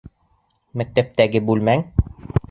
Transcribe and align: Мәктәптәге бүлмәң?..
Мәктәптәге 0.81 1.41
бүлмәң?.. 1.49 1.85